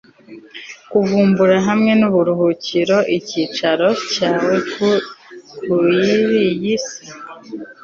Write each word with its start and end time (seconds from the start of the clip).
kuvumbura, 0.91 1.55
hamwe 1.67 1.91
nuburuhukiro, 1.99 2.97
icyicaro 3.17 3.89
cyawe 4.13 4.53
kuriyi 4.71 6.75
si 6.87 7.05